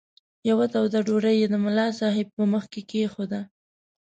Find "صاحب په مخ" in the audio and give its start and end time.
1.99-2.63